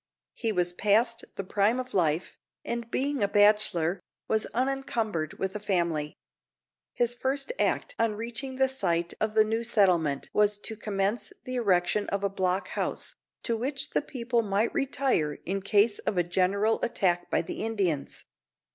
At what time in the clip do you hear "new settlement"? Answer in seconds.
9.43-10.31